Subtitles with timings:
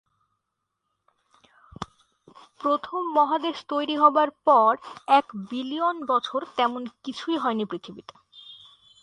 [2.59, 4.71] প্রথম মহাদেশ তৈরি হবার পর
[5.11, 8.15] এক বিলিয়ন বছর তেমন কিছুই হয়নি পৃথিবীতে।